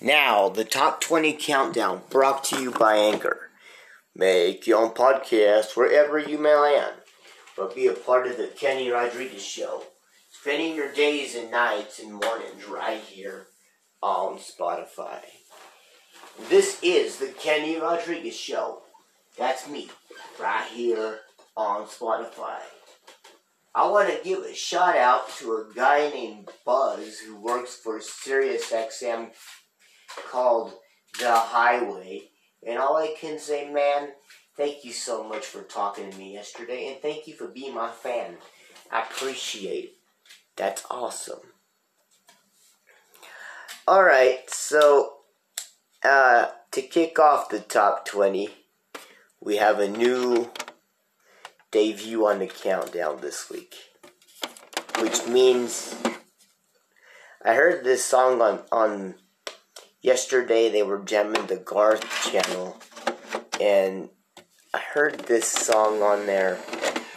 Now, 0.00 0.48
the 0.48 0.64
top 0.64 1.00
20 1.00 1.34
countdown 1.34 2.02
brought 2.10 2.44
to 2.44 2.60
you 2.60 2.72
by 2.72 2.96
Anchor. 2.96 3.50
Make 4.14 4.66
your 4.66 4.82
own 4.82 4.90
podcast 4.90 5.76
wherever 5.76 6.18
you 6.18 6.36
may 6.36 6.54
land, 6.54 6.94
but 7.56 7.74
be 7.74 7.86
a 7.86 7.92
part 7.92 8.26
of 8.26 8.36
the 8.36 8.48
Kenny 8.48 8.90
Rodriguez 8.90 9.44
Show. 9.44 9.84
Spending 10.30 10.74
your 10.74 10.92
days 10.92 11.34
and 11.34 11.50
nights 11.50 12.00
and 12.00 12.12
mornings 12.12 12.68
right 12.68 13.00
here 13.00 13.46
on 14.02 14.38
Spotify. 14.38 15.20
This 16.48 16.78
is 16.82 17.18
the 17.18 17.28
Kenny 17.28 17.78
Rodriguez 17.78 18.36
Show. 18.36 18.82
That's 19.38 19.68
me, 19.68 19.88
right 20.40 20.68
here 20.72 21.20
on 21.56 21.86
Spotify. 21.86 22.58
I 23.74 23.88
want 23.88 24.08
to 24.08 24.22
give 24.22 24.40
a 24.40 24.54
shout 24.54 24.96
out 24.96 25.28
to 25.38 25.52
a 25.52 25.74
guy 25.74 26.10
named 26.10 26.48
Buzz 26.64 27.18
who 27.18 27.36
works 27.40 27.76
for 27.76 27.98
SiriusXM 27.98 29.30
called 30.30 30.72
The 31.18 31.30
Highway. 31.30 32.22
And 32.66 32.78
all 32.78 32.96
I 32.96 33.14
can 33.18 33.38
say, 33.38 33.70
man, 33.70 34.10
thank 34.56 34.84
you 34.84 34.92
so 34.92 35.22
much 35.22 35.44
for 35.44 35.62
talking 35.62 36.10
to 36.10 36.18
me 36.18 36.32
yesterday, 36.32 36.88
and 36.88 37.00
thank 37.00 37.26
you 37.26 37.34
for 37.34 37.48
being 37.48 37.74
my 37.74 37.90
fan. 37.90 38.36
I 38.90 39.02
appreciate 39.02 39.84
it. 39.84 39.94
That's 40.56 40.84
awesome. 40.90 41.40
Alright, 43.86 44.48
so 44.48 45.16
uh, 46.02 46.46
to 46.70 46.82
kick 46.82 47.18
off 47.18 47.50
the 47.50 47.60
top 47.60 48.06
20, 48.06 48.48
we 49.40 49.56
have 49.56 49.78
a 49.78 49.88
new 49.88 50.50
debut 51.70 52.26
on 52.26 52.38
the 52.38 52.46
countdown 52.46 53.20
this 53.20 53.50
week. 53.50 53.74
Which 55.00 55.26
means 55.26 55.94
I 57.44 57.54
heard 57.54 57.84
this 57.84 58.04
song 58.04 58.40
on, 58.40 58.60
on 58.72 59.16
yesterday 60.04 60.68
they 60.68 60.82
were 60.82 60.98
jamming 60.98 61.46
the 61.46 61.56
Garth 61.56 62.06
channel 62.30 62.76
and 63.58 64.10
I 64.74 64.78
heard 64.78 65.20
this 65.20 65.50
song 65.50 66.02
on 66.02 66.26
there 66.26 66.58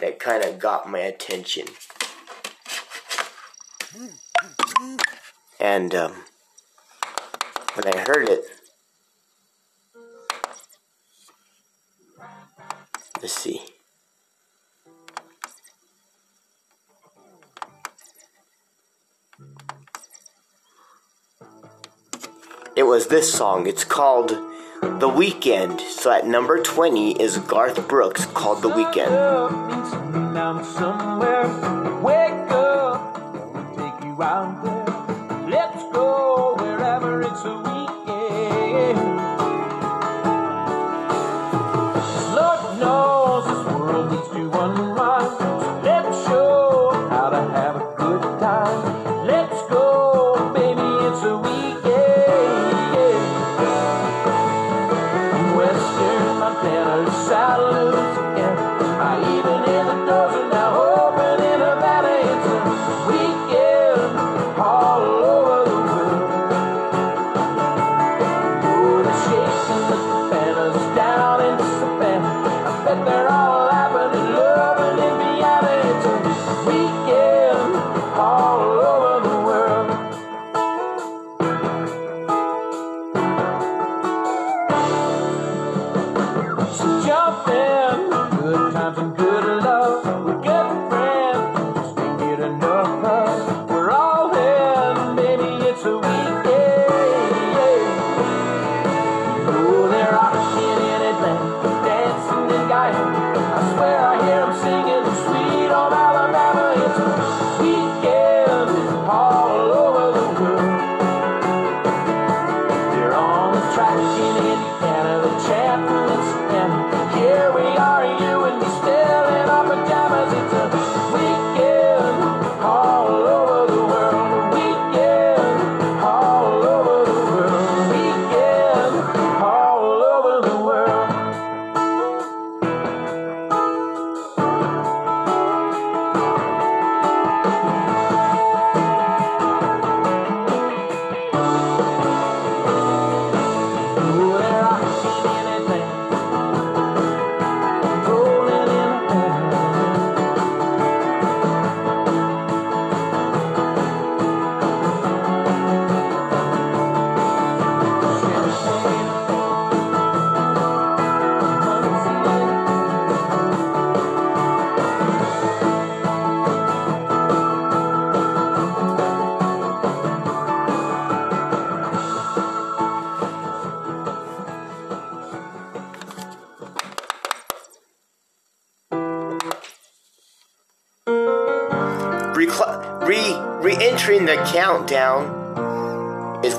that 0.00 0.18
kind 0.18 0.42
of 0.42 0.58
got 0.58 0.88
my 0.88 1.00
attention. 1.00 1.66
And 5.60 5.94
um, 5.94 6.14
when 7.74 7.92
I 7.92 7.98
heard 8.06 8.28
it, 8.28 8.44
let's 13.20 13.34
see. 13.34 13.77
Was 22.88 23.08
this 23.08 23.30
song. 23.30 23.66
It's 23.66 23.84
called 23.84 24.30
The 24.80 25.08
Weekend. 25.14 25.78
So 25.82 26.10
at 26.10 26.26
number 26.26 26.62
20 26.62 27.20
is 27.20 27.36
Garth 27.36 27.86
Brooks 27.86 28.24
called 28.24 28.62
The 28.62 28.70
Weekend. 28.70 29.12
Wake 32.02 32.50
up, 32.50 33.14
take 33.76 34.04
you 34.04 34.22
out 34.22 34.67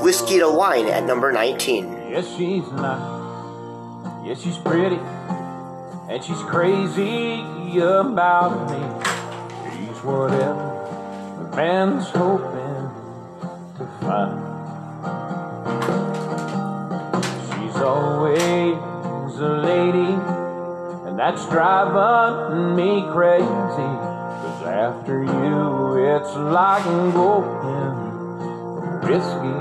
Whiskey 0.10 0.40
to 0.40 0.50
Wine 0.50 0.88
at 0.88 1.04
number 1.04 1.32
19. 1.32 1.86
Yes, 2.10 2.26
she's 2.36 2.68
nice. 2.72 4.26
Yes, 4.26 4.42
she's 4.42 4.58
pretty. 4.58 4.98
And 6.10 6.24
she's 6.24 6.42
crazy 6.50 7.44
about 7.78 8.72
me. 8.72 8.82
She's 9.70 10.04
whatever 10.04 10.66
the 11.38 11.56
man's 11.56 12.08
hoping 12.08 12.90
to 13.78 13.86
find. 14.02 14.42
She's 17.54 17.76
always 17.76 19.36
a 19.38 19.62
lady. 19.62 20.14
And 21.08 21.20
that's 21.20 21.46
driving 21.50 22.76
me 22.76 23.06
crazy. 23.12 23.46
Cause 23.46 24.64
after 24.66 25.24
you, 25.24 25.98
it's 26.04 26.34
like 26.36 26.84
going 27.14 28.00
whiskey 29.08 29.59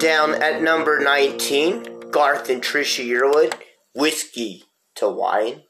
countdown 0.00 0.42
at 0.42 0.62
number 0.62 0.98
19, 0.98 2.10
Garth 2.10 2.48
and 2.48 2.62
Trisha 2.62 3.04
Yearwood, 3.04 3.52
Whiskey 3.94 4.64
to 4.94 5.08
Wine. 5.08 5.64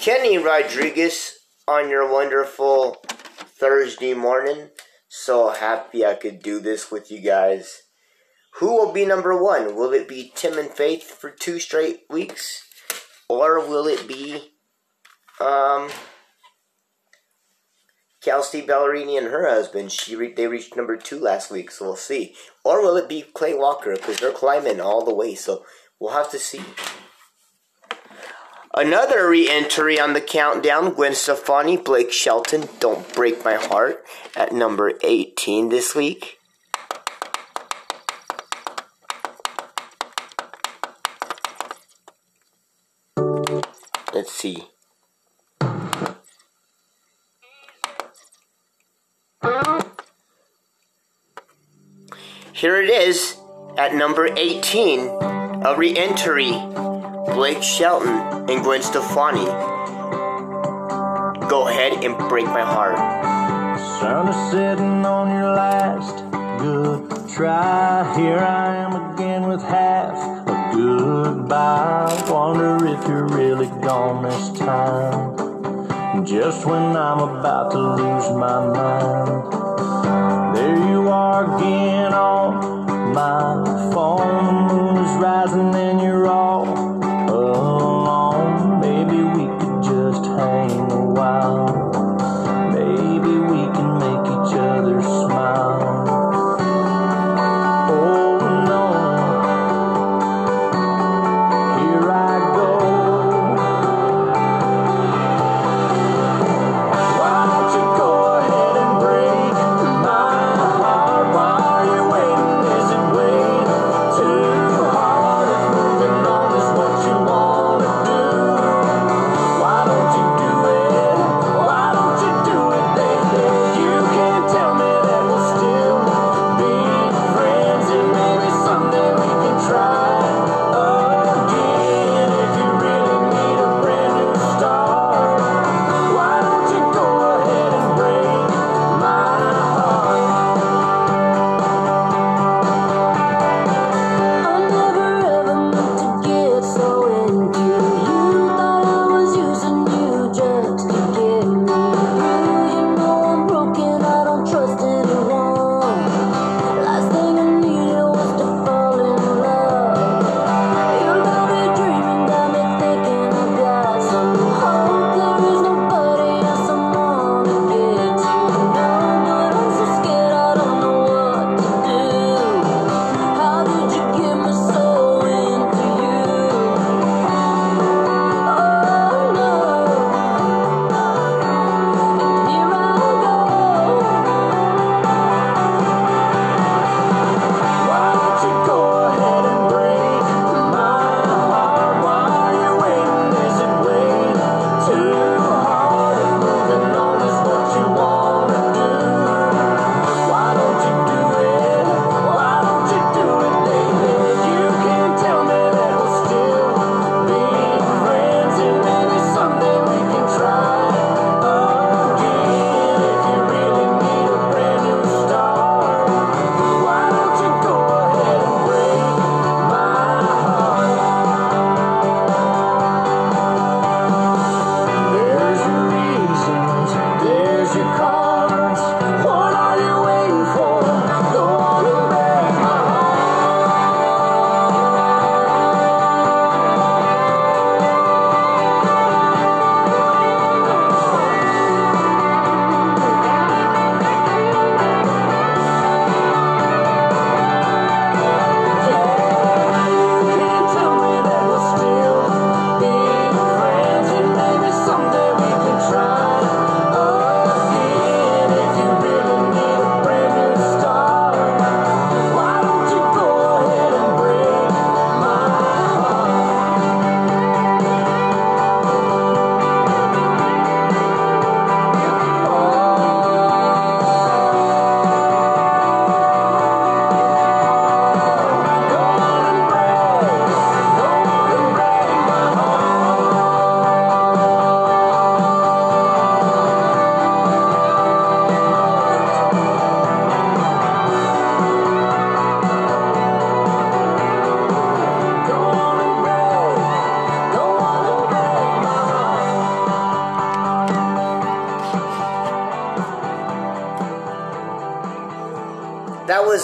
Kenny 0.00 0.38
Rodriguez 0.38 1.38
on 1.68 1.88
your 1.88 2.10
wonderful 2.10 2.96
Thursday 3.06 4.12
morning. 4.12 4.70
So 5.08 5.50
happy 5.50 6.04
I 6.04 6.14
could 6.14 6.42
do 6.42 6.58
this 6.58 6.90
with 6.90 7.12
you 7.12 7.20
guys. 7.20 7.82
Who 8.54 8.72
will 8.76 8.92
be 8.92 9.06
number 9.06 9.40
one? 9.40 9.76
Will 9.76 9.92
it 9.92 10.08
be 10.08 10.32
Tim 10.34 10.58
and 10.58 10.70
Faith 10.70 11.04
for 11.04 11.30
two 11.30 11.60
straight 11.60 12.00
weeks? 12.10 12.64
Or 13.28 13.60
will 13.60 13.86
it 13.86 14.08
be 14.08 14.52
um 15.40 15.90
Kelsea 18.24 18.62
Ballerini 18.62 19.18
and 19.18 19.26
her 19.26 19.46
husband, 19.46 19.92
she 19.92 20.16
re- 20.16 20.32
they 20.32 20.46
reached 20.46 20.76
number 20.76 20.96
two 20.96 21.18
last 21.18 21.50
week, 21.50 21.70
so 21.70 21.84
we'll 21.84 21.96
see. 21.96 22.34
Or 22.64 22.80
will 22.80 22.96
it 22.96 23.06
be 23.06 23.20
Clay 23.20 23.52
Walker 23.52 23.94
because 23.94 24.18
they're 24.18 24.32
climbing 24.32 24.80
all 24.80 25.04
the 25.04 25.14
way, 25.14 25.34
so 25.34 25.66
we'll 26.00 26.14
have 26.14 26.30
to 26.30 26.38
see. 26.38 26.62
Another 28.74 29.28
re-entry 29.28 30.00
on 30.00 30.14
the 30.14 30.22
countdown: 30.22 30.94
Gwen 30.94 31.14
Stefani, 31.14 31.76
Blake 31.76 32.12
Shelton, 32.12 32.66
"Don't 32.80 33.14
Break 33.14 33.44
My 33.44 33.56
Heart" 33.56 34.02
at 34.34 34.52
number 34.52 34.94
18 35.02 35.68
this 35.68 35.94
week. 35.94 36.38
Let's 44.14 44.32
see. 44.32 44.73
Here 52.64 52.80
it 52.80 52.88
is 52.88 53.36
at 53.76 53.94
number 53.94 54.26
18, 54.26 55.00
a 55.66 55.74
re 55.76 55.94
entry 55.98 56.50
Blake 57.34 57.62
Shelton 57.62 58.48
and 58.48 58.64
Gwen 58.64 58.80
Stefani. 58.80 59.44
Go 61.46 61.68
ahead 61.68 62.02
and 62.02 62.16
break 62.30 62.46
my 62.46 62.62
heart. 62.62 62.96
Sun 64.00 64.28
is 64.28 64.50
setting 64.50 65.04
on 65.04 65.28
your 65.28 65.52
last 65.52 66.16
good 66.58 67.28
try. 67.28 68.10
Here 68.16 68.38
I 68.38 68.76
am 68.76 69.12
again 69.12 69.46
with 69.46 69.60
half 69.60 70.16
a 70.48 70.70
goodbye. 70.74 72.24
Wonder 72.30 72.86
if 72.86 73.06
you're 73.06 73.28
really 73.28 73.68
gone 73.82 74.22
this 74.22 74.58
time. 74.58 76.24
Just 76.24 76.64
when 76.64 76.96
I'm 76.96 77.18
about 77.18 77.72
to 77.72 77.78
lose 77.78 78.30
my 78.30 78.66
mind. 78.72 80.56
There 80.56 80.90
you 80.90 81.08
are 81.10 81.58
again 81.58 81.93
my 83.14 83.62
phone. 83.92 84.68
The 84.68 84.74
moon 84.74 84.96
is 84.96 85.22
rising 85.22 85.72
and 85.72 86.00
you're 86.00 86.26
all 86.26 86.73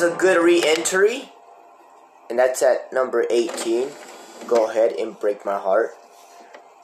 was 0.00 0.12
a 0.12 0.16
good 0.16 0.42
re 0.42 0.62
entry, 0.64 1.30
and 2.28 2.38
that's 2.38 2.62
at 2.62 2.92
number 2.92 3.26
18. 3.28 3.88
Go 4.46 4.70
ahead 4.70 4.92
and 4.92 5.18
Break 5.18 5.44
My 5.44 5.58
Heart 5.58 5.90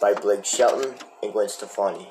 by 0.00 0.12
Blake 0.12 0.44
Shelton 0.44 0.94
and 1.22 1.32
Gwen 1.32 1.48
Stefani. 1.48 2.08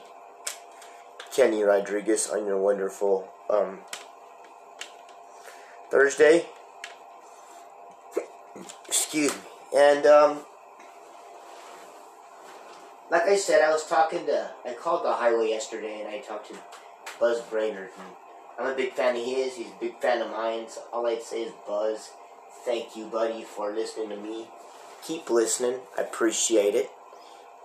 Kenny 1.35 1.63
Rodriguez 1.63 2.29
on 2.29 2.47
your 2.47 2.57
wonderful 2.57 3.27
um, 3.49 3.79
Thursday. 5.91 6.47
Excuse 8.87 9.33
me. 9.33 9.41
And, 9.75 10.05
um, 10.05 10.39
like 13.11 13.23
I 13.23 13.35
said, 13.35 13.61
I 13.61 13.71
was 13.71 13.85
talking 13.85 14.25
to, 14.25 14.51
I 14.65 14.73
called 14.73 15.05
the 15.05 15.11
highway 15.11 15.49
yesterday 15.49 15.99
and 15.99 16.09
I 16.09 16.19
talked 16.19 16.47
to 16.47 16.55
Buzz 17.19 17.41
Brainard. 17.41 17.89
And 17.97 18.24
I'm 18.57 18.71
a 18.71 18.75
big 18.75 18.93
fan 18.93 19.17
of 19.17 19.25
his, 19.25 19.55
he's 19.55 19.67
a 19.67 19.79
big 19.81 19.99
fan 19.99 20.21
of 20.21 20.31
mine, 20.31 20.65
so 20.69 20.81
all 20.93 21.05
I'd 21.07 21.21
say 21.21 21.43
is 21.43 21.53
Buzz, 21.67 22.11
thank 22.63 22.95
you, 22.95 23.05
buddy, 23.07 23.43
for 23.43 23.73
listening 23.73 24.09
to 24.09 24.15
me. 24.15 24.47
Keep 25.03 25.29
listening, 25.29 25.79
I 25.97 26.03
appreciate 26.03 26.73
it. 26.73 26.89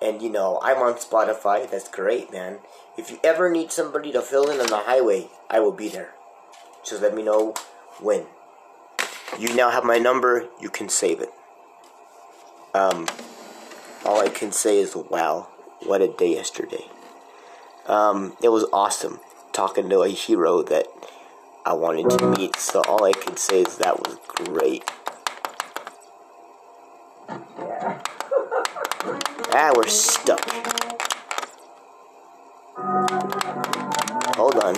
And 0.02 0.20
you 0.20 0.30
know, 0.30 0.58
I'm 0.62 0.78
on 0.78 0.94
Spotify, 0.94 1.70
that's 1.70 1.88
great, 1.88 2.32
man. 2.32 2.58
If 2.98 3.10
you 3.10 3.20
ever 3.22 3.50
need 3.50 3.70
somebody 3.70 4.10
to 4.12 4.20
fill 4.20 4.50
in 4.50 4.60
on 4.60 4.66
the 4.66 4.78
highway, 4.78 5.28
I 5.48 5.60
will 5.60 5.72
be 5.72 5.88
there. 5.88 6.14
Just 6.84 7.02
let 7.02 7.14
me 7.14 7.22
know 7.22 7.54
when. 8.00 8.26
You 9.38 9.54
now 9.54 9.70
have 9.70 9.84
my 9.84 9.98
number, 9.98 10.48
you 10.60 10.70
can 10.70 10.88
save 10.88 11.20
it. 11.20 11.30
Um, 12.74 13.06
all 14.04 14.20
I 14.20 14.28
can 14.28 14.50
say 14.50 14.78
is, 14.78 14.96
wow, 14.96 15.48
what 15.84 16.02
a 16.02 16.08
day 16.08 16.34
yesterday. 16.34 16.86
Um, 17.86 18.36
it 18.42 18.48
was 18.48 18.66
awesome 18.72 19.20
talking 19.52 19.88
to 19.90 20.00
a 20.02 20.08
hero 20.08 20.62
that 20.62 20.86
I 21.66 21.72
wanted 21.74 22.10
to 22.18 22.30
meet, 22.30 22.56
so 22.56 22.82
all 22.82 23.04
I 23.04 23.12
can 23.12 23.36
say 23.36 23.62
is 23.62 23.76
that 23.78 23.98
was 23.98 24.18
great. 24.26 24.84
Ah, 29.52 29.72
we're 29.74 29.88
stuck. 29.88 30.40
Hold 34.36 34.56
on. 34.56 34.76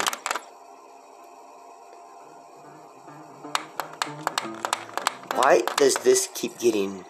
Why 5.35 5.63
does 5.77 5.95
this 5.97 6.29
keep 6.35 6.59
getting... 6.59 7.05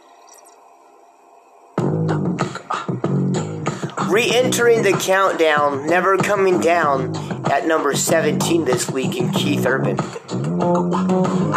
Re-entering 4.12 4.83
the 4.83 4.92
countdown, 4.92 5.87
never 5.87 6.19
coming 6.19 6.61
down 6.61 7.16
at 7.50 7.66
number 7.66 7.97
17 7.97 8.66
this 8.66 8.90
week 8.90 9.16
in 9.16 9.33
Keith 9.33 9.64
Urban. 9.64 9.99
I 9.99 10.04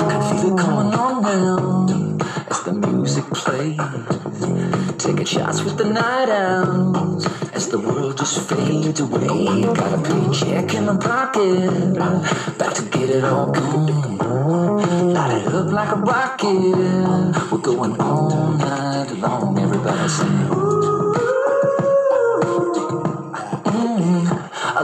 can 0.09 0.37
feel 0.39 0.53
it 0.53 0.57
coming 0.57 0.93
on 0.93 1.21
down 1.21 2.21
as 2.49 2.63
the 2.63 2.71
music 2.71 3.25
plays. 3.25 3.77
Taking 4.97 5.25
shots 5.25 5.63
with 5.65 5.77
the 5.77 5.83
night 5.83 6.29
owls 6.29 7.25
as 7.51 7.67
the 7.67 7.77
world 7.77 8.19
just 8.19 8.47
fades 8.47 9.01
away. 9.01 9.63
Got 9.63 9.91
a 9.91 10.01
paycheck 10.01 10.73
in 10.75 10.85
my 10.85 10.95
pocket, 10.95 11.97
about 12.55 12.73
to 12.77 12.83
get 12.83 13.09
it 13.09 13.25
all 13.25 13.51
gone. 13.51 15.13
Light 15.13 15.41
it 15.41 15.47
up 15.53 15.73
like 15.73 15.91
a 15.91 15.97
rocket. 15.97 17.51
We're 17.51 17.57
going 17.57 17.99
all 17.99 18.53
night 18.53 19.11
long. 19.17 19.59
Everybody 19.59 20.07
sing. 20.07 20.64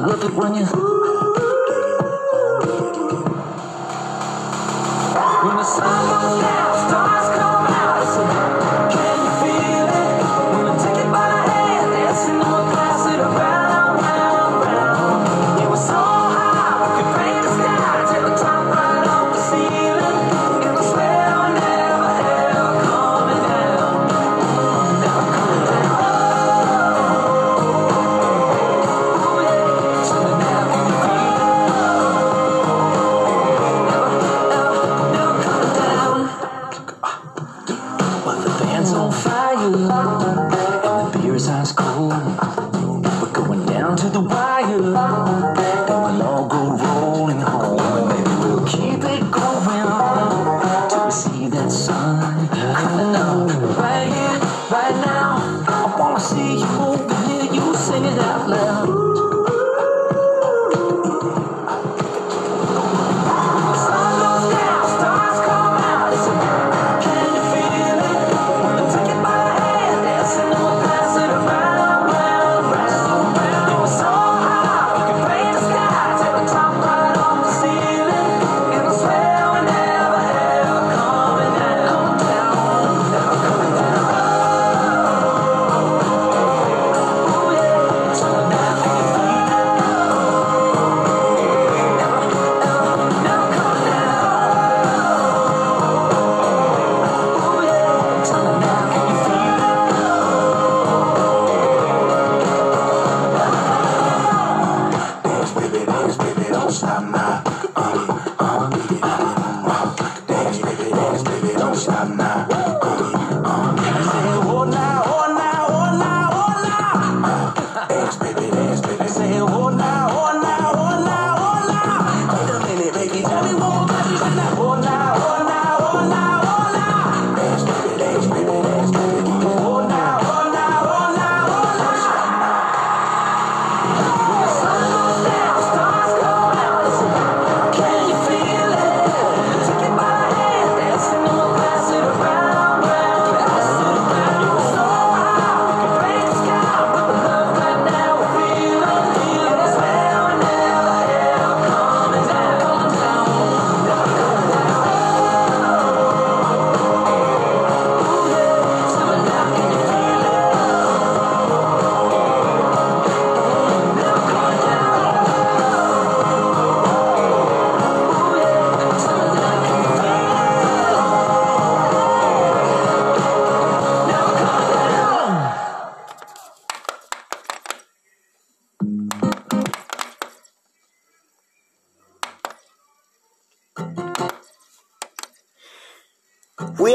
Mm, 0.02 0.08
I 0.08 0.08
love 0.08 1.01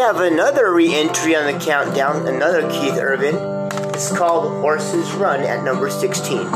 have 0.07 0.21
another 0.21 0.73
re-entry 0.73 1.35
on 1.35 1.53
the 1.53 1.59
countdown, 1.59 2.29
another 2.29 2.62
Keith 2.71 2.97
Urban. 2.97 3.35
It's 3.92 4.16
called 4.16 4.53
Horses 4.61 5.11
Run 5.14 5.40
at 5.40 5.64
number 5.64 5.90
16. 5.90 6.47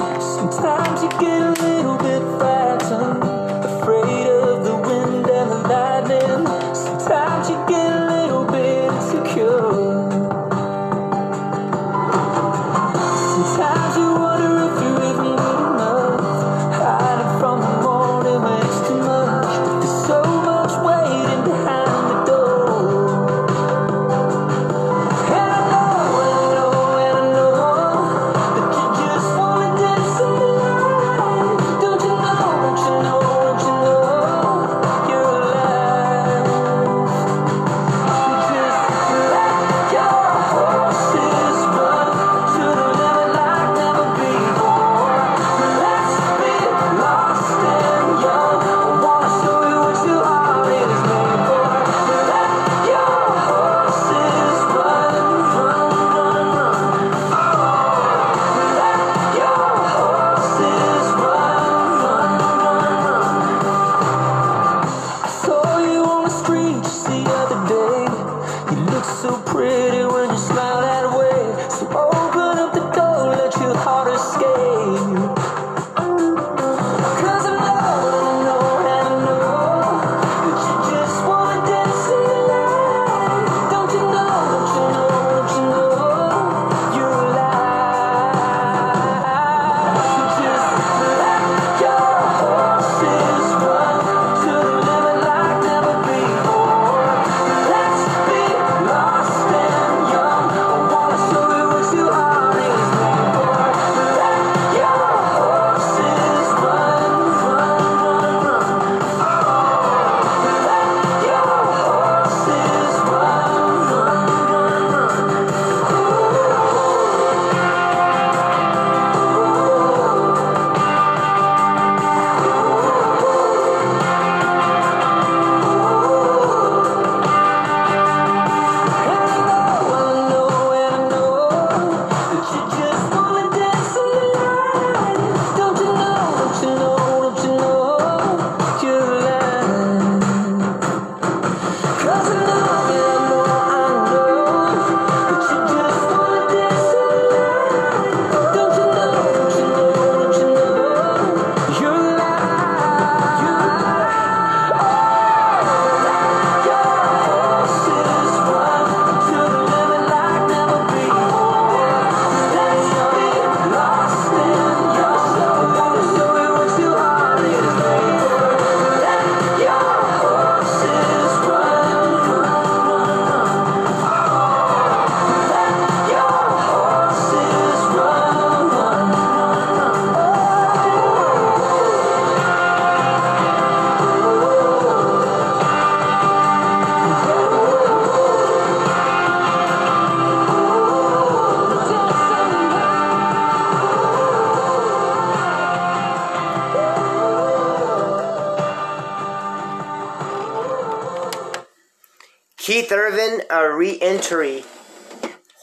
A 204.20 204.36
re-entry. 204.36 204.64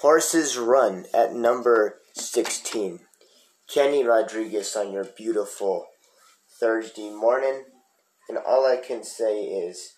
Horses 0.01 0.57
Run 0.57 1.05
at 1.13 1.33
number 1.33 1.99
16. 2.13 2.99
Kenny 3.71 4.03
Rodriguez 4.03 4.75
on 4.75 4.91
your 4.91 5.03
beautiful 5.03 5.87
Thursday 6.59 7.09
morning. 7.09 7.65
And 8.29 8.37
all 8.37 8.65
I 8.65 8.77
can 8.77 9.03
say 9.03 9.43
is, 9.43 9.93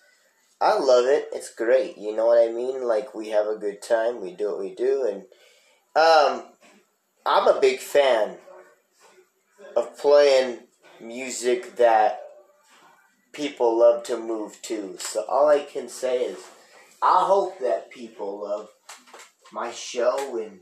I 0.61 0.77
love 0.77 1.05
it. 1.05 1.29
It's 1.33 1.53
great. 1.53 1.97
You 1.97 2.15
know 2.15 2.27
what 2.27 2.43
I 2.43 2.51
mean? 2.51 2.83
Like, 2.83 3.15
we 3.15 3.29
have 3.29 3.47
a 3.47 3.57
good 3.57 3.81
time. 3.81 4.21
We 4.21 4.33
do 4.33 4.47
what 4.49 4.59
we 4.59 4.75
do. 4.75 5.05
And, 5.07 5.23
um, 5.95 6.45
I'm 7.25 7.47
a 7.47 7.59
big 7.59 7.79
fan 7.79 8.37
of 9.75 9.97
playing 9.97 10.59
music 10.99 11.75
that 11.77 12.21
people 13.33 13.79
love 13.79 14.03
to 14.03 14.17
move 14.17 14.61
to. 14.63 14.97
So 14.99 15.23
all 15.29 15.47
I 15.47 15.59
can 15.59 15.87
say 15.87 16.23
is, 16.23 16.39
I 17.01 17.23
hope 17.25 17.59
that 17.59 17.91
people 17.91 18.41
love 18.43 18.69
my 19.53 19.71
show, 19.71 20.37
and 20.37 20.59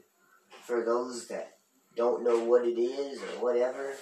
for 0.65 0.85
those 0.85 1.27
that 1.27 1.53
don't 1.95 2.23
know 2.23 2.43
what 2.43 2.65
it 2.65 2.79
is 2.79 3.21
or 3.21 3.41
whatever, 3.41 3.93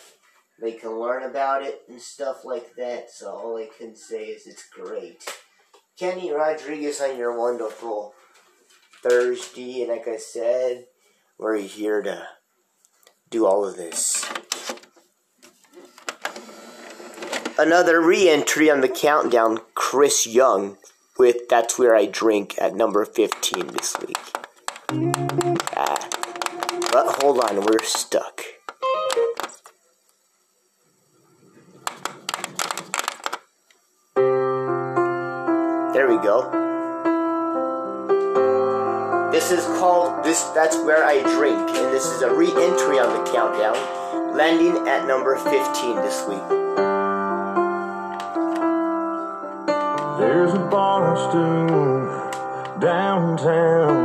they 0.61 0.73
can 0.73 0.99
learn 0.99 1.23
about 1.23 1.63
it 1.63 1.81
and 1.87 2.01
stuff 2.01 2.43
like 2.43 2.75
that. 2.75 3.09
So 3.09 3.31
all 3.31 3.57
I 3.57 3.69
can 3.77 3.95
say 3.95 4.25
is 4.25 4.47
it's 4.47 4.67
great. 4.69 5.23
Kenny 5.97 6.31
Rodriguez 6.31 6.99
on 6.99 7.17
your 7.17 7.37
wonderful 7.39 8.13
Thursday, 9.01 9.81
and 9.81 9.91
like 9.91 10.07
I 10.07 10.17
said, 10.17 10.87
we're 11.37 11.57
here 11.57 12.01
to 12.01 12.27
do 13.29 13.45
all 13.45 13.65
of 13.65 13.77
this. 13.77 14.25
Another 17.57 18.01
re-entry 18.01 18.69
on 18.69 18.81
the 18.81 18.89
countdown, 18.89 19.59
Chris 19.73 20.27
Young 20.27 20.77
with 21.17 21.47
That's 21.49 21.80
Where 21.80 21.95
I 21.95 22.06
Drink 22.06 22.56
at 22.60 22.75
number 22.75 23.06
15 23.06 23.67
this 23.67 23.95
week. 23.99 24.17
Ah. 25.75 26.10
But 26.91 27.21
hold 27.21 27.39
on, 27.39 27.65
we're 27.65 27.84
stuck. 27.84 28.41
There 35.93 36.08
we 36.10 36.17
go. 36.23 36.51
This 39.32 39.51
is 39.51 39.65
called 39.80 40.23
this 40.23 40.41
that's 40.56 40.78
where 40.78 41.04
I 41.04 41.21
drink 41.36 41.58
and 41.58 41.93
this 41.93 42.06
is 42.06 42.21
a 42.21 42.34
re-entry 42.34 42.99
on 42.99 43.12
the 43.12 43.32
countdown 43.32 44.36
landing 44.36 44.88
at 44.88 45.08
number 45.08 45.36
15 45.36 45.95
this 45.97 46.25
week. 46.28 46.94
There's 50.25 50.53
a 50.53 50.65
bar 50.73 51.15
stool 51.29 52.79
downtown 52.79 53.95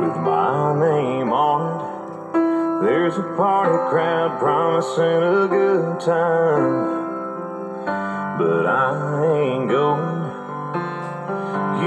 with 0.00 0.16
my 0.16 0.74
name 0.74 1.32
on 1.32 1.60
it. 1.70 2.84
There's 2.84 3.16
a 3.16 3.22
party 3.36 3.78
crowd 3.90 4.40
promising 4.40 5.22
a 5.22 5.46
good 5.46 6.00
time, 6.00 6.74
but 8.38 8.66
I 8.66 9.24
ain't 9.38 9.70
going. 9.70 10.18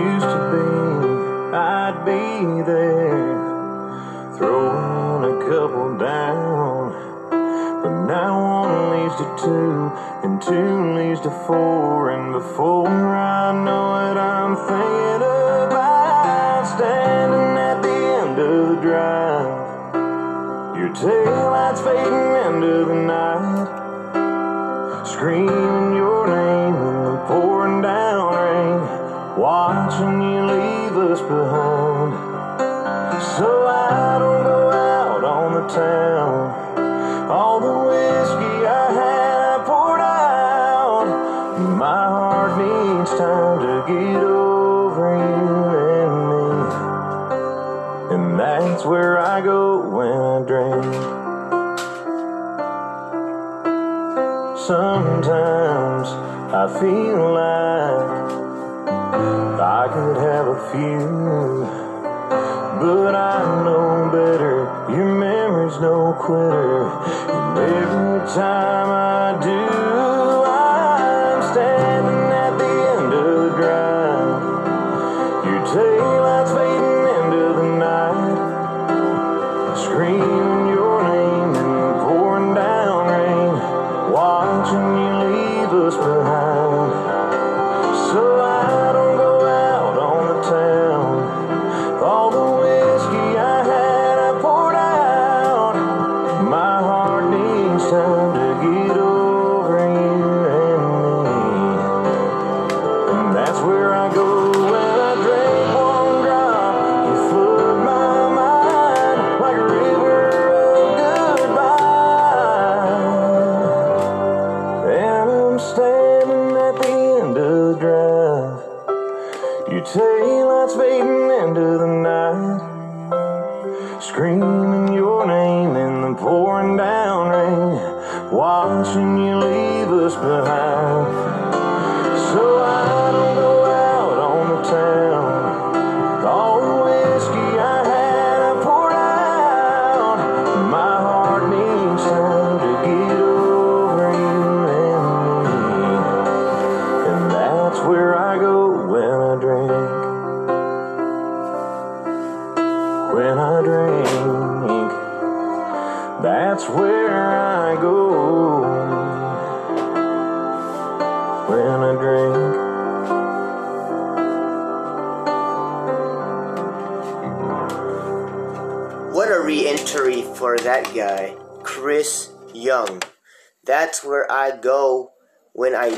Used 0.08 0.30
to 0.34 0.40
be, 0.54 0.68
I'd 1.54 1.98
be 2.06 2.64
there, 2.64 3.36
throwing 4.38 5.24
a 5.36 5.38
couple 5.50 5.98
down. 5.98 6.94
But 7.84 8.06
now 8.06 8.43
leads 9.04 9.16
to 9.18 9.26
two, 9.38 9.92
and 10.24 10.42
two 10.42 10.94
leads 10.96 11.20
to 11.22 11.30
four, 11.30 12.12
and 12.12 12.32
before 12.32 12.88
I 12.88 13.52
know 13.52 14.12
it, 14.12 14.18
I'm 14.18 14.56
thinking 14.56 15.68
about 15.68 16.64
standing 16.76 17.58
at 17.58 17.82
the 17.82 17.90
end 17.90 18.40
of 18.40 18.70
the 18.70 18.82
drive. 18.82 19.96
Your 20.78 20.90
taillights 20.90 21.84
fading 21.84 22.36
into 22.48 22.86
the 22.86 22.96
night, 22.96 23.68
screaming 25.06 25.96
your 25.96 26.28
name 26.28 26.76
in 26.76 27.04
the 27.04 27.18
pouring 27.28 27.82
down 27.82 28.34
rain, 28.34 29.38
watching 29.38 30.22
you 30.22 30.46
leave 30.46 30.96
us 31.12 31.20
behind. 31.20 32.14
So 33.36 33.68
I 33.68 34.18
don't 34.20 34.44
go 34.44 34.72
out 34.72 35.24
on 35.26 35.54
the 35.54 35.68
town. 35.74 37.30
All 37.30 37.60
the 37.60 37.83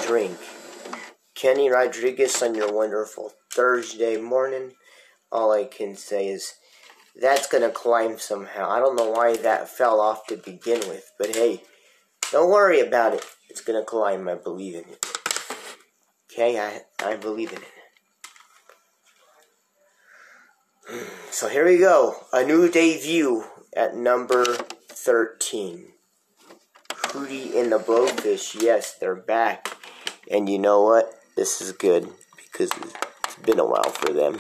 drink. 0.06 0.38
Kenny 1.34 1.70
Rodriguez 1.70 2.41
on 2.41 2.56
your 2.56 2.72
wonderful 2.72 3.32
Thursday 3.52 4.18
morning. 4.18 4.74
All 5.32 5.52
I 5.52 5.65
can 5.65 5.96
say 5.96 6.28
is 6.28 6.54
that's 7.15 7.48
gonna 7.48 7.72
climb 7.72 8.20
somehow. 8.20 8.70
I 8.70 8.80
don't 8.80 8.96
know 8.96 9.10
why 9.10 9.36
that 9.38 9.68
fell 9.68 10.00
off 10.00 10.28
to 10.28 10.38
begin 10.38 10.88
with, 10.88 11.12
but 11.18 11.36
hey, 11.36 11.63
don't 12.32 12.52
worry 12.52 12.80
about 12.80 13.13
it. 13.13 13.26
It's 13.50 13.62
gonna 13.62 13.84
climb. 13.84 14.28
I 14.28 14.36
believe 14.36 14.76
in 14.76 14.82
it. 14.89 15.06
Okay, 16.32 16.60
I 16.60 16.82
I 17.04 17.15
believe 17.15 17.52
in 17.52 17.60
it. 17.60 17.72
So 21.32 21.50
here 21.50 21.65
we 21.65 21.80
go. 21.80 22.15
A 22.32 22.46
new 22.46 22.70
debut 22.70 23.44
at 23.76 23.96
number 23.96 24.46
13. 24.46 25.88
Hootie 26.89 27.56
and 27.56 27.72
the 27.72 27.80
Blowfish. 27.80 28.62
Yes, 28.62 28.94
they're 28.94 29.15
back. 29.15 29.74
And 30.31 30.49
you 30.49 30.59
know 30.59 30.81
what? 30.83 31.21
This 31.35 31.61
is 31.61 31.71
good 31.71 32.09
because 32.35 32.71
it's 32.81 33.35
been 33.43 33.59
a 33.59 33.65
while 33.65 33.89
for 33.89 34.11
them. 34.11 34.39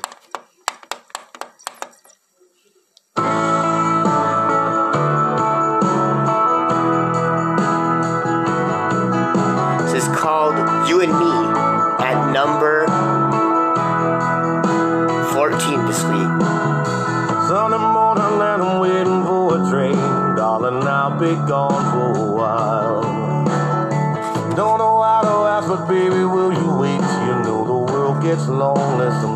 Gets 28.35 28.49
lonely 28.49 29.34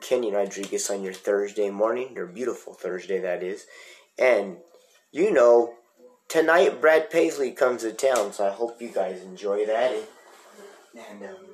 Kenny 0.00 0.32
Rodriguez 0.32 0.90
on 0.90 1.02
your 1.02 1.12
Thursday 1.12 1.70
morning, 1.70 2.12
your 2.14 2.26
beautiful 2.26 2.74
Thursday, 2.74 3.20
that 3.20 3.42
is. 3.42 3.66
And, 4.18 4.58
you 5.12 5.32
know, 5.32 5.74
tonight 6.28 6.80
Brad 6.80 7.10
Paisley 7.10 7.52
comes 7.52 7.82
to 7.82 7.92
town, 7.92 8.32
so 8.32 8.46
I 8.46 8.50
hope 8.50 8.80
you 8.80 8.88
guys 8.88 9.22
enjoy 9.22 9.66
that. 9.66 9.92
And, 9.92 10.04
and 11.10 11.30
um, 11.30 11.46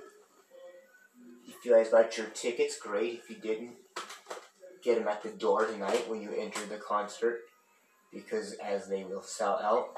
if 1.47 1.65
you 1.65 1.75
guys 1.75 1.91
got 1.91 2.17
your 2.17 2.27
tickets, 2.29 2.79
great. 2.79 3.23
If 3.25 3.31
you 3.31 3.37
didn't, 3.37 3.75
get 4.87 4.99
them 4.99 5.09
at 5.09 5.23
the 5.23 5.31
door 5.31 5.67
tonight 5.67 6.09
when 6.09 6.23
you 6.23 6.33
enter 6.39 6.65
the 6.67 6.77
concert 6.77 7.41
because 8.13 8.55
as 8.65 8.89
they 8.89 9.03
will 9.03 9.23
sell 9.23 9.59
out. 9.63 9.89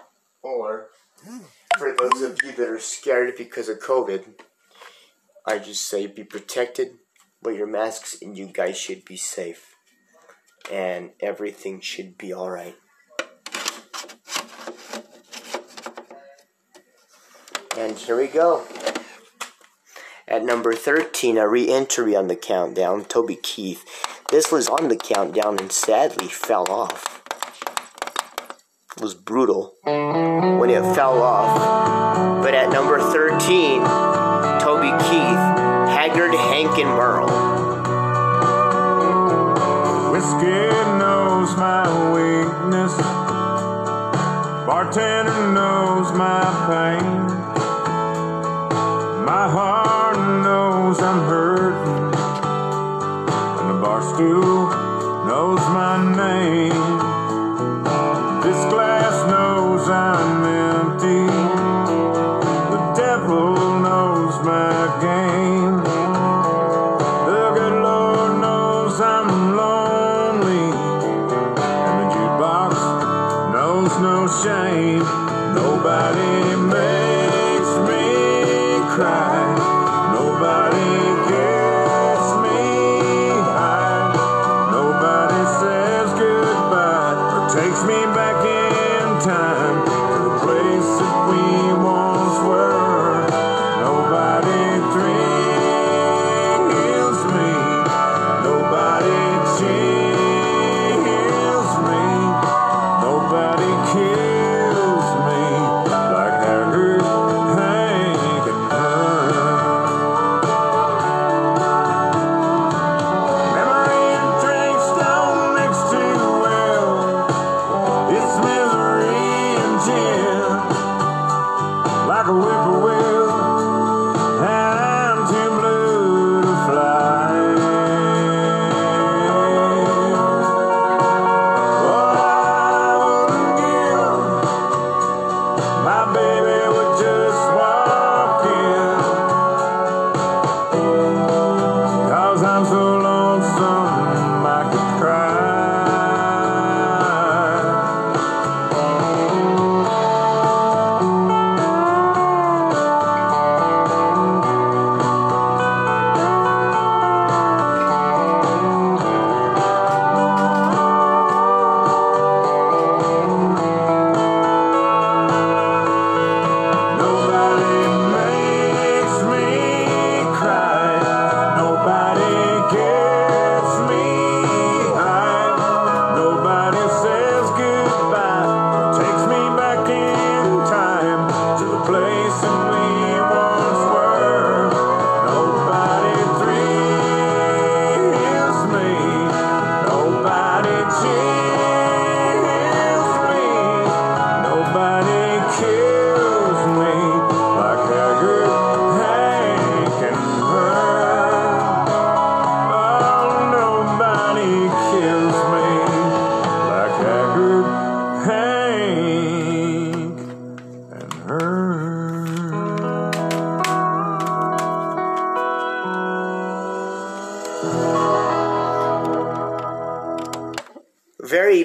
Or 0.43 0.87
for 1.77 1.95
those 1.95 2.23
of 2.23 2.39
you 2.43 2.53
that 2.53 2.69
are 2.69 2.79
scared 2.79 3.35
because 3.37 3.69
of 3.69 3.81
COVID, 3.81 4.25
I 5.45 5.59
just 5.59 5.87
say 5.87 6.07
be 6.07 6.25
protected, 6.25 6.99
wear 7.43 7.55
your 7.55 7.67
masks, 7.67 8.17
and 8.21 8.37
you 8.37 8.47
guys 8.47 8.77
should 8.79 9.05
be 9.05 9.17
safe. 9.17 9.75
And 10.71 11.11
everything 11.21 11.81
should 11.81 12.19
be 12.19 12.35
alright. 12.35 12.77
And 17.77 17.97
here 17.97 18.17
we 18.17 18.27
go. 18.27 18.67
At 20.27 20.45
number 20.45 20.75
13, 20.75 21.39
a 21.39 21.49
re 21.49 21.71
entry 21.73 22.15
on 22.15 22.27
the 22.27 22.37
countdown, 22.37 23.05
Toby 23.05 23.39
Keith. 23.43 23.85
This 24.31 24.53
was 24.53 24.69
on 24.69 24.89
the 24.89 24.97
countdown 24.97 25.59
and 25.59 25.73
sadly 25.73 26.27
fell 26.27 26.71
off. 26.71 27.23
It 28.95 29.01
was 29.01 29.15
brutal 29.15 29.77
when 29.85 30.71
it 30.71 30.83
fell 30.95 31.23
off. 31.23 32.43
But 32.43 32.53
at 32.53 32.71
number 32.71 32.99
13, 32.99 33.81
Toby 34.61 34.91
Keith, 35.05 35.45
Haggard, 35.89 36.35
Hank, 36.35 36.77
and 36.79 36.91
Merle. 36.91 37.28
Whiskey 40.19 40.69
knows 40.99 41.57
my 41.57 41.87
weakness. 42.13 42.93
Bartender 44.67 45.53
knows 45.53 46.11
my 46.11 46.43
pain. 46.67 47.21
My 49.25 49.47
heart 49.49 50.19
knows 50.43 50.99
I'm 50.99 51.21
hurting. 51.21 52.13
And 53.61 53.71
the 53.71 53.81
bar 53.81 54.03
stool 54.13 54.48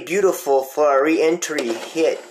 beautiful 0.04 0.64
for 0.64 0.99
a 0.99 1.04
re-entry 1.04 1.74
hit 1.74 2.24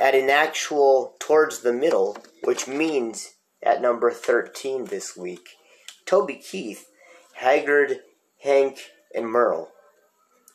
at 0.00 0.14
an 0.14 0.30
actual 0.30 1.14
towards 1.18 1.60
the 1.60 1.72
middle, 1.72 2.16
which 2.44 2.66
means 2.66 3.34
at 3.62 3.82
number 3.82 4.10
13 4.10 4.86
this 4.86 5.16
week. 5.16 5.50
Toby 6.06 6.36
Keith, 6.36 6.86
Haggard, 7.34 8.00
Hank, 8.42 8.78
and 9.14 9.26
Merle. 9.26 9.70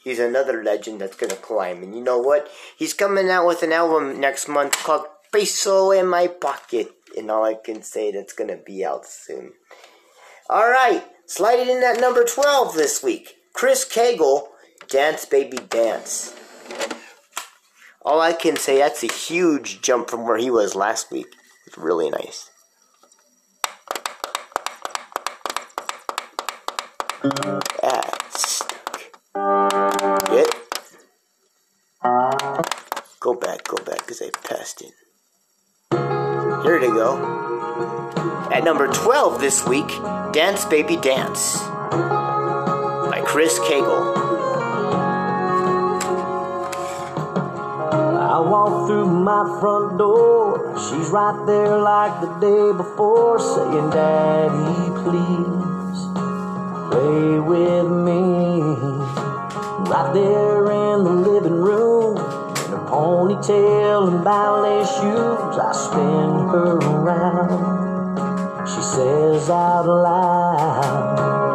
He's 0.03 0.19
another 0.19 0.63
legend 0.63 0.99
that's 0.99 1.15
gonna 1.15 1.35
climb. 1.35 1.81
And 1.83 1.95
you 1.95 2.01
know 2.01 2.17
what? 2.17 2.49
He's 2.77 2.93
coming 2.93 3.29
out 3.29 3.47
with 3.47 3.63
an 3.63 3.71
album 3.71 4.19
next 4.19 4.47
month 4.47 4.73
called 4.83 5.05
Peso 5.31 5.91
in 5.91 6.07
My 6.07 6.27
Pocket. 6.27 6.91
And 7.17 7.31
all 7.31 7.43
I 7.43 7.53
can 7.53 7.83
say 7.83 8.11
that's 8.11 8.33
gonna 8.33 8.57
be 8.57 8.83
out 8.83 9.05
soon. 9.05 9.53
Alright, 10.49 11.05
sliding 11.25 11.69
in 11.69 11.83
at 11.83 12.01
number 12.01 12.23
12 12.25 12.75
this 12.75 13.01
week. 13.01 13.35
Chris 13.53 13.85
Cagle, 13.85 14.47
Dance 14.89 15.25
Baby 15.25 15.57
Dance. 15.69 16.35
All 18.05 18.19
I 18.19 18.33
can 18.33 18.57
say, 18.57 18.77
that's 18.77 19.03
a 19.03 19.07
huge 19.07 19.81
jump 19.81 20.09
from 20.09 20.27
where 20.27 20.37
he 20.37 20.51
was 20.51 20.75
last 20.75 21.09
week. 21.11 21.35
It's 21.65 21.77
really 21.77 22.09
nice. 22.09 22.49
Stuck. 28.35 28.99
Get. 30.27 30.49
Go 33.21 33.33
back, 33.35 33.63
go 33.63 33.77
back, 33.85 33.99
because 33.99 34.21
I 34.21 34.29
passed 34.45 34.81
it. 34.81 34.91
Here 36.63 36.79
they 36.79 36.87
go. 36.87 37.17
At 38.51 38.65
number 38.65 38.87
12 38.91 39.39
this 39.39 39.65
week, 39.65 39.87
Dance 40.33 40.65
Baby 40.65 40.97
Dance 40.97 41.59
by 41.61 43.21
Chris 43.25 43.57
Cagle. 43.59 44.22
Walk 48.49 48.87
through 48.87 49.05
my 49.07 49.43
front 49.59 49.97
door. 49.97 50.77
She's 50.77 51.09
right 51.09 51.45
there 51.45 51.77
like 51.77 52.21
the 52.21 52.27
day 52.39 52.71
before, 52.75 53.39
saying, 53.39 53.89
Daddy, 53.89 54.91
please 55.03 55.99
play 56.89 57.39
with 57.39 57.89
me. 57.89 58.61
Right 59.89 60.11
there 60.13 60.71
in 60.71 61.03
the 61.03 61.11
living 61.29 61.59
room, 61.61 62.17
in 62.17 62.23
her 62.71 62.85
ponytail 62.89 64.07
and 64.07 64.23
ballet 64.23 64.83
shoes, 64.85 65.57
I 65.59 65.71
spin 65.73 66.49
her 66.53 66.77
around. 66.77 67.83
She 68.67 68.81
says 68.81 69.49
out 69.49 69.85
loud, 69.85 71.52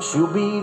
she'll 0.00 0.26
be 0.26 0.59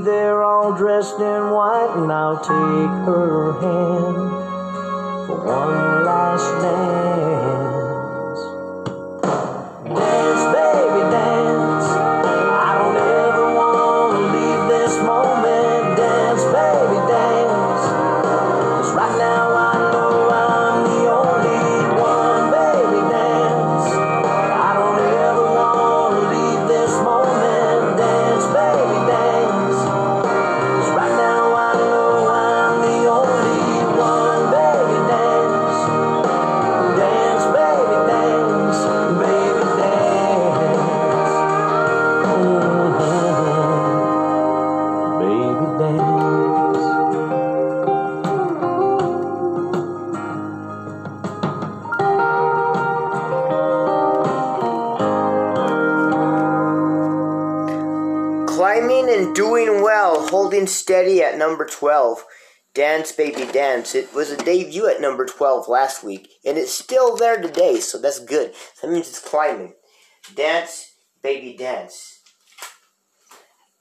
12. 61.77 62.25
Dance 62.73 63.11
Baby 63.11 63.51
Dance. 63.51 63.95
It 63.95 64.13
was 64.13 64.31
a 64.31 64.37
debut 64.37 64.87
at 64.87 65.01
number 65.01 65.25
12 65.25 65.67
last 65.67 66.03
week, 66.03 66.29
and 66.45 66.57
it's 66.57 66.73
still 66.73 67.15
there 67.15 67.41
today, 67.41 67.79
so 67.79 67.99
that's 67.99 68.19
good. 68.19 68.53
That 68.81 68.91
means 68.91 69.09
it's 69.09 69.19
climbing. 69.19 69.73
Dance 70.35 70.93
Baby 71.21 71.55
Dance. 71.57 72.21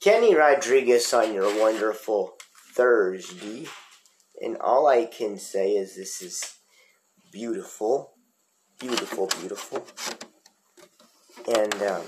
Kenny 0.01 0.34
Rodriguez 0.34 1.12
on 1.12 1.34
your 1.34 1.59
wonderful 1.61 2.36
Thursday. 2.74 3.66
And 4.40 4.57
all 4.59 4.86
I 4.86 5.07
can 5.07 5.38
say 5.38 5.72
is 5.72 5.97
this 5.97 6.20
is 6.20 6.57
beautiful. 7.32 8.12
Beautiful, 8.78 9.28
beautiful. 9.40 9.86
And, 11.49 11.74
um, 11.82 12.03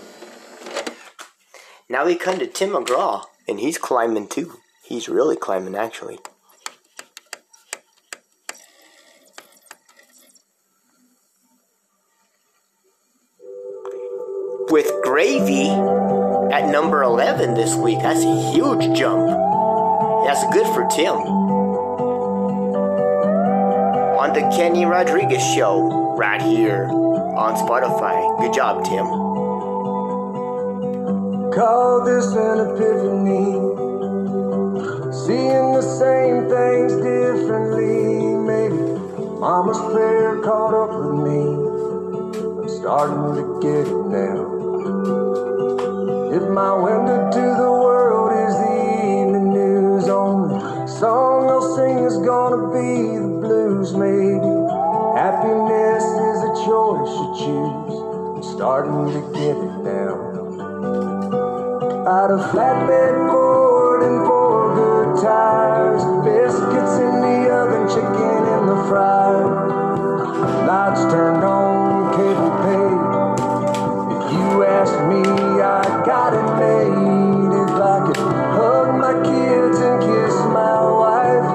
now 1.89 2.05
we 2.05 2.17
come 2.17 2.39
to 2.39 2.47
Tim 2.47 2.71
McGraw, 2.71 3.25
and 3.47 3.59
he's 3.59 3.79
climbing 3.79 4.29
too. 4.29 4.59
He's 4.89 5.09
really 5.09 5.37
climbing, 5.37 5.75
actually. 5.75 6.19
With 14.71 14.91
Gravy 15.03 15.69
at 15.69 16.71
number 16.71 17.03
11 17.03 17.55
this 17.55 17.75
week. 17.75 17.99
That's 18.01 18.25
a 18.25 18.53
huge 18.53 18.99
jump. 18.99 19.29
That's 20.27 20.45
good 20.55 20.67
for 20.75 20.87
Tim. 20.91 21.49
on 24.19 24.35
the 24.35 24.57
Kenny 24.57 24.85
Rodriguez 24.85 25.43
Show 25.55 26.15
right 26.17 26.43
here 26.43 26.85
on 26.85 27.55
Spotify. 27.55 28.39
Good 28.41 28.53
job, 28.53 28.85
Tim. 28.85 29.07
Call 31.53 32.05
this 32.05 32.27
an 32.27 32.77
epiphany. 32.77 33.88
Seeing 35.11 35.73
the 35.73 35.81
same 35.81 36.51
things 36.51 36.93
differently. 37.01 38.37
Maybe 38.45 38.77
mama's 39.41 39.81
prayer 39.91 40.37
caught 40.43 40.75
up 40.77 40.93
with 41.01 41.25
me. 41.25 41.41
I'm 42.61 42.69
starting 42.69 43.33
to 43.41 43.45
get 43.63 43.89
it 43.89 44.05
now. 44.13 44.45
If 46.37 46.45
my 46.51 46.75
window 46.75 47.31
to 47.31 47.41
the 47.41 47.73
world 47.73 48.33
is 48.37 48.55
the 48.61 48.75
evening 49.01 49.49
news, 49.55 50.09
only 50.09 50.61
song 50.87 51.49
I'll 51.49 51.75
sing 51.75 52.05
is 52.05 52.19
gonna 52.19 52.69
be 52.69 53.17
the 53.17 53.33
blues. 53.41 53.95
Maybe 53.95 54.53
happiness 55.17 56.05
is 56.05 56.39
a 56.45 56.53
choice 56.69 57.13
you 57.17 57.29
choose. 57.41 57.97
I'm 58.37 58.43
starting 58.43 59.07
to 59.17 59.23
get 59.33 59.57
it 59.57 59.75
now. 59.89 60.37
Out 62.07 62.31
of 62.31 62.41
flatbed 62.53 63.31
board 63.31 64.03
and 64.03 64.27
good 64.27 64.38
tires, 65.21 66.03
biscuits 66.25 66.95
in 66.99 67.15
the 67.21 67.51
oven, 67.51 67.89
chicken 67.89 68.43
in 68.55 68.67
the 68.67 68.79
fryer. 68.89 69.47
Lights 70.67 71.03
turned 71.11 71.43
on, 71.43 72.15
cable 72.15 72.55
paid. 72.63 73.01
If 74.15 74.33
you 74.33 74.65
ask 74.65 74.95
me, 75.11 75.23
I 75.61 75.83
got 76.07 76.35
it 76.35 76.49
made. 76.63 77.51
If 77.65 77.75
I 77.75 78.07
could 78.07 78.17
hug 78.17 78.95
my 78.95 79.15
kids 79.27 79.79
and 79.79 80.01
kiss 80.01 80.35
my 80.55 80.79
wife, 81.03 81.49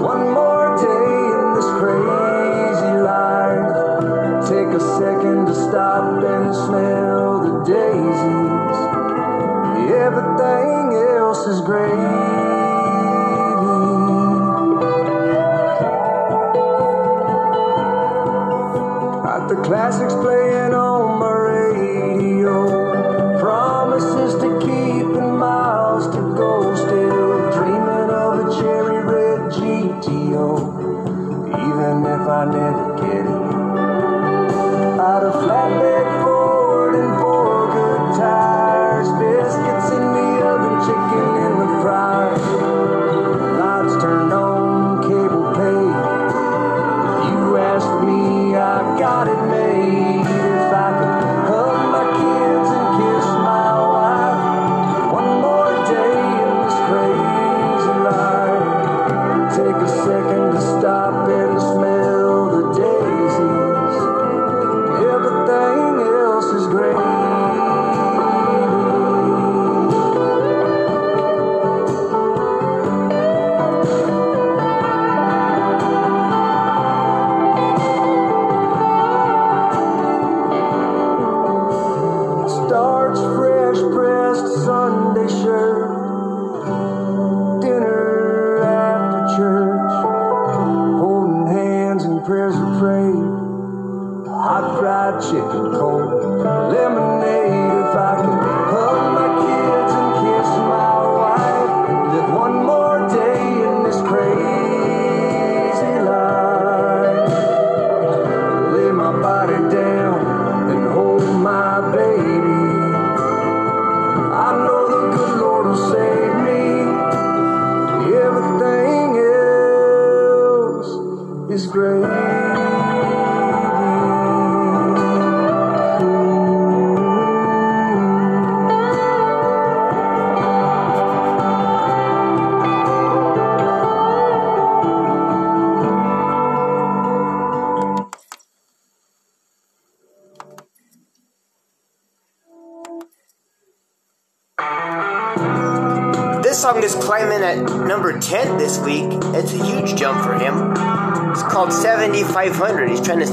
one 0.00 0.30
more 0.30 0.76
day 0.78 1.12
in 1.34 1.54
this 1.56 1.70
crazy 1.80 2.94
life. 3.02 3.66
Take 4.46 4.70
a 4.78 4.82
second 4.98 5.46
to 5.46 5.54
stop 5.54 6.22
and 6.22 6.54
smell 6.54 7.40
the 7.40 7.52
daisies. 7.64 8.78
Everything 9.90 10.94
else 11.16 11.46
is 11.46 11.60
gravy. 11.62 12.11
Classics 19.64 20.14
playing 20.14 20.41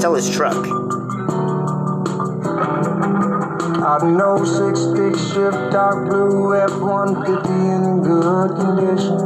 sell 0.00 0.14
his 0.14 0.30
truck. 0.30 0.66
I 3.82 3.98
know 4.10 4.44
six 4.44 4.80
stick 4.80 5.16
shift 5.16 5.72
dark 5.72 6.08
blue 6.08 6.54
F-150 6.54 7.74
in 7.74 8.02
good 8.02 8.54
condition. 8.56 9.18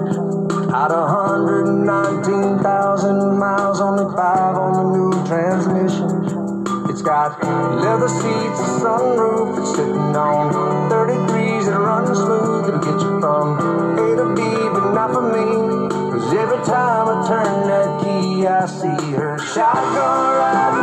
Out 0.72 0.90
of 0.90 1.10
119,000 1.10 3.38
miles, 3.38 3.80
only 3.80 4.04
five 4.16 4.56
on 4.56 4.72
the 4.74 4.82
new 4.94 5.12
transmission. 5.26 6.10
It's 6.90 7.02
got 7.02 7.42
leather 7.42 8.08
seats, 8.08 8.60
a 8.60 8.80
sunroof, 8.82 9.58
it's 9.58 9.70
sitting 9.76 10.16
on 10.16 10.52
33s 10.90 11.66
and 11.68 11.78
running 11.78 12.14
smooth. 12.14 12.68
It'll 12.68 12.80
get 12.80 13.00
you 13.00 13.20
from 13.20 13.58
A 13.98 14.16
to 14.16 14.24
B, 14.34 14.40
but 14.72 14.92
not 14.92 15.12
for 15.12 15.22
me. 15.32 15.73
Time 16.66 17.08
I 17.08 17.28
turn 17.28 17.66
that 17.68 18.02
key, 18.02 18.46
I 18.46 18.64
see 18.64 19.12
her. 19.12 19.38
Shotgun 19.38 20.38
riding 20.38 20.73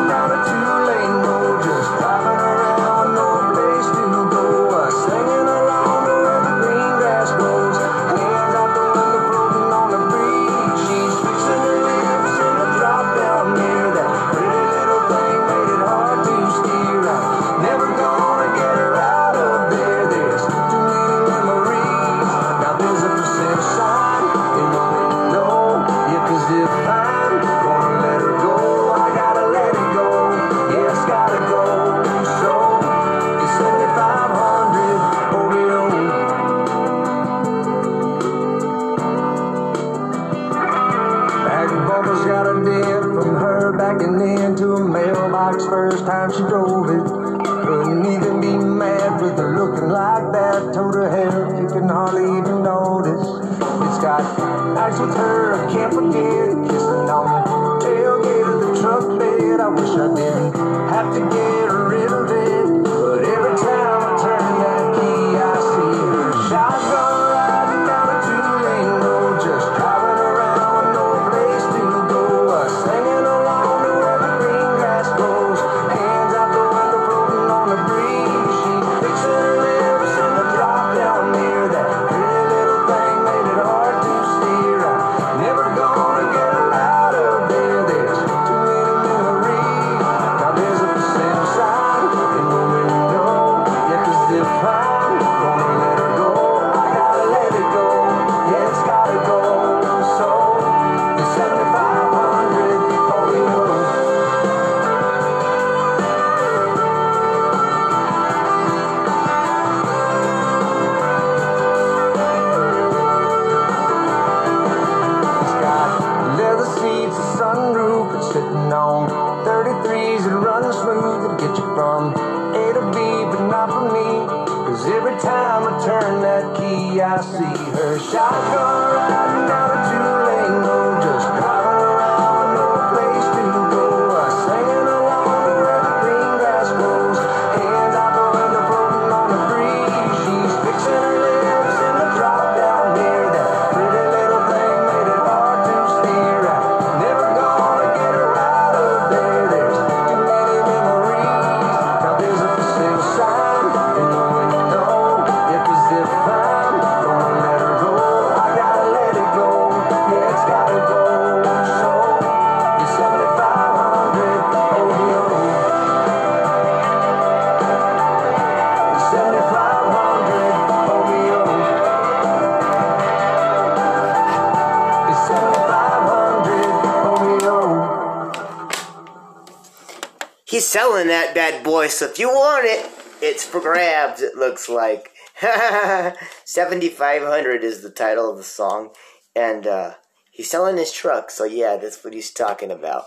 He's 180.52 180.68
selling 180.68 181.08
that 181.08 181.34
bad 181.34 181.64
boy, 181.64 181.88
so 181.88 182.08
if 182.08 182.20
you 182.20 182.28
want 182.28 182.66
it, 182.66 182.86
it's 183.22 183.46
for 183.46 183.62
grabs, 183.62 184.22
it 184.22 184.36
looks 184.36 184.68
like. 184.68 185.14
7500 186.44 187.64
is 187.64 187.82
the 187.82 187.90
title 187.90 188.30
of 188.30 188.36
the 188.36 188.44
song, 188.44 188.90
and 189.34 189.66
uh, 189.66 189.94
he's 190.30 190.50
selling 190.50 190.76
his 190.76 190.92
truck, 190.92 191.32
so 191.32 191.46
yeah, 191.46 191.78
that's 191.78 192.04
what 192.04 192.14
he's 192.14 192.32
talking 192.32 192.70
about. 192.70 193.06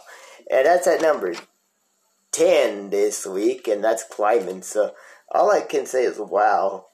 And 0.50 0.64
that's 0.64 0.86
at 0.86 1.02
number 1.02 1.34
10 2.32 2.88
this 2.88 3.26
week, 3.26 3.68
and 3.68 3.84
that's 3.84 4.04
climbing, 4.04 4.62
so 4.62 4.94
all 5.30 5.50
I 5.50 5.60
can 5.60 5.84
say 5.84 6.04
is 6.04 6.18
wow. 6.18 6.86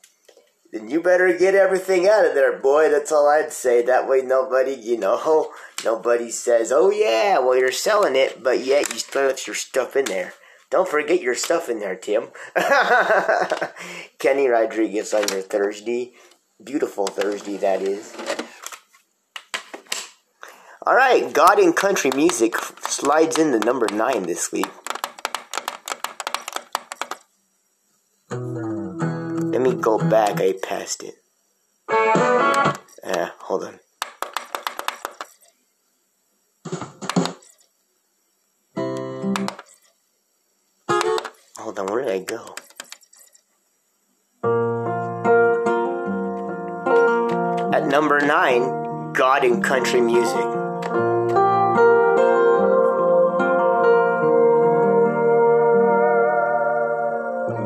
Then 0.72 0.90
you 0.90 1.00
better 1.00 1.32
get 1.32 1.54
everything 1.54 2.08
out 2.08 2.26
of 2.26 2.34
there, 2.34 2.58
boy. 2.58 2.90
That's 2.90 3.12
all 3.12 3.28
I'd 3.28 3.52
say. 3.52 3.82
That 3.82 4.08
way, 4.08 4.20
nobody, 4.22 4.72
you 4.74 4.98
know, 4.98 5.52
nobody 5.84 6.30
says, 6.30 6.70
"Oh 6.72 6.90
yeah, 6.90 7.38
well 7.38 7.56
you're 7.56 7.72
selling 7.72 8.14
it, 8.16 8.42
but 8.42 8.64
yet 8.64 8.92
you 8.92 8.98
still 8.98 9.26
left 9.26 9.46
your 9.46 9.54
stuff 9.56 9.94
in 9.94 10.06
there." 10.06 10.34
Don't 10.70 10.88
forget 10.88 11.20
your 11.20 11.34
stuff 11.34 11.68
in 11.68 11.80
there, 11.80 11.96
Tim. 11.96 12.28
Kenny 14.18 14.46
Rodriguez 14.46 15.12
on 15.12 15.26
your 15.28 15.42
Thursday, 15.42 16.12
beautiful 16.62 17.08
Thursday 17.08 17.56
that 17.56 17.82
is. 17.82 18.16
All 20.86 20.94
right, 20.94 21.32
God 21.32 21.58
and 21.58 21.74
Country 21.74 22.12
Music 22.14 22.56
slides 22.56 23.36
in 23.36 23.50
the 23.50 23.58
number 23.58 23.86
nine 23.92 24.22
this 24.22 24.52
week. 24.52 24.70
Let 28.30 29.60
me 29.60 29.74
go 29.74 29.98
back. 29.98 30.40
I 30.40 30.52
passed 30.52 31.02
it. 31.02 31.16
Uh, 33.02 33.30
hold 33.40 33.64
on. 33.64 33.80
Go? 42.18 42.56
At 47.72 47.86
number 47.86 48.18
nine, 48.20 49.12
God 49.12 49.44
and 49.44 49.62
Country 49.62 50.00
Music. 50.00 50.44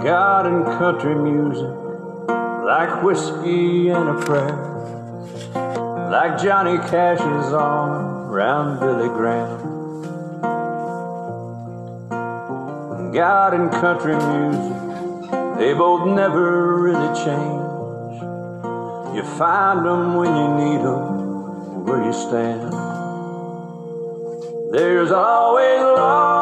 God 0.05 0.45
and 0.45 0.66
country 0.66 1.14
music, 1.14 1.74
like 2.66 3.03
whiskey 3.03 3.88
and 3.88 4.11
a 4.11 4.20
prayer, 4.26 4.55
like 6.11 6.38
Johnny 6.42 6.76
Cash's 6.76 7.55
arm 7.55 8.28
round 8.28 8.80
Billy 8.80 9.09
Graham. 9.09 9.64
God 13.15 13.55
and 13.55 13.71
country 13.71 14.17
music, 14.17 15.31
they 15.57 15.73
both 15.73 16.05
never 16.17 16.83
really 16.83 17.15
change. 17.15 17.62
You 19.15 19.23
find 19.39 19.87
them 19.87 20.17
when 20.17 20.35
you 20.35 20.49
need 20.59 20.85
them, 20.85 21.85
where 21.85 22.05
you 22.05 22.12
stand. 22.12 22.73
There's 24.73 25.12
always 25.12 25.81
lost 25.81 26.34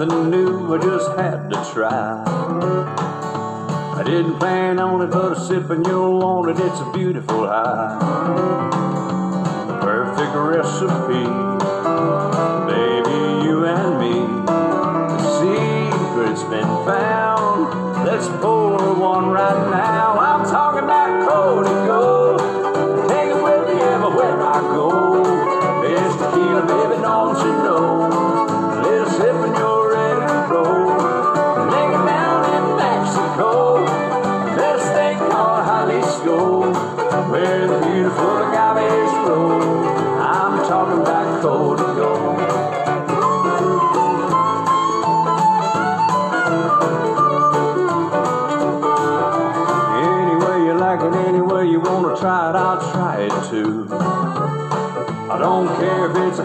something 0.00 0.30
new, 0.30 0.74
I 0.74 0.78
just 0.78 1.10
had 1.18 1.50
to 1.50 1.56
try. 1.74 2.24
I 3.98 4.02
didn't 4.02 4.38
plan 4.38 4.78
on 4.78 5.02
it, 5.02 5.10
but 5.10 5.32
a 5.32 5.38
sip 5.38 5.68
and 5.68 5.86
you'll 5.86 6.18
want 6.20 6.48
it, 6.48 6.64
it's 6.64 6.80
a 6.80 6.90
beautiful 6.90 7.46
high. 7.46 7.98
The 9.66 9.78
perfect 9.82 10.34
recipe, 10.34 11.26
baby, 12.72 13.20
you 13.44 13.66
and 13.66 14.00
me. 14.00 14.16
The 15.20 15.28
secret's 15.36 16.44
been 16.44 16.72
found, 16.86 18.06
let's 18.06 18.28
pour 18.40 18.94
one 18.94 19.28
right 19.28 19.70
now. 19.70 20.09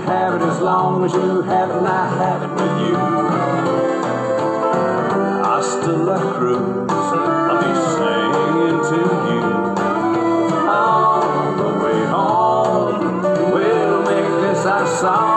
have 0.06 0.36
it 0.36 0.46
as 0.46 0.60
long 0.62 1.04
as 1.04 1.14
you 1.14 1.42
have 1.42 1.70
it, 1.70 1.78
and 1.78 1.88
I 1.88 2.08
have 2.22 2.42
it 2.44 2.52
with 2.60 2.76
you. 2.88 2.96
Hasta 5.44 5.92
la 5.92 6.20
Cruz, 6.34 6.90
I'll 6.92 7.60
be 7.66 7.74
singing 7.96 8.80
to 8.92 9.02
you. 9.32 9.46
On 10.70 11.58
the 11.58 11.70
way 11.84 12.00
home, 12.06 13.22
we'll 13.52 14.02
make 14.04 14.32
this 14.42 14.66
our 14.66 14.88
song. 14.88 15.35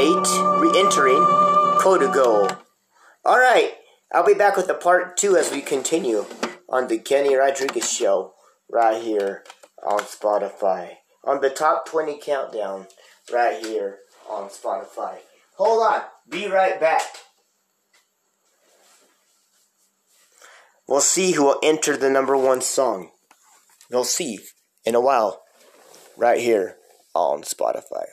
Re-entering 0.00 1.22
Codigo. 1.78 2.56
Alright, 3.22 3.74
I'll 4.10 4.24
be 4.24 4.32
back 4.32 4.56
with 4.56 4.66
the 4.66 4.72
part 4.72 5.18
two 5.18 5.36
as 5.36 5.52
we 5.52 5.60
continue 5.60 6.24
on 6.70 6.88
the 6.88 6.96
Kenny 6.96 7.34
Rodriguez 7.34 7.92
show 7.92 8.32
right 8.70 9.02
here 9.02 9.44
on 9.86 10.00
Spotify. 10.00 10.92
On 11.22 11.42
the 11.42 11.50
top 11.50 11.86
20 11.86 12.18
countdown 12.18 12.86
right 13.30 13.62
here 13.62 13.98
on 14.26 14.48
Spotify. 14.48 15.18
Hold 15.58 15.82
on, 15.82 16.02
be 16.30 16.48
right 16.48 16.80
back. 16.80 17.02
We'll 20.88 21.02
see 21.02 21.32
who 21.32 21.44
will 21.44 21.60
enter 21.62 21.98
the 21.98 22.08
number 22.08 22.38
one 22.38 22.62
song. 22.62 23.10
You'll 23.90 24.04
see 24.04 24.38
in 24.86 24.94
a 24.94 25.00
while, 25.00 25.42
right 26.16 26.40
here 26.40 26.76
on 27.14 27.42
Spotify. 27.42 28.06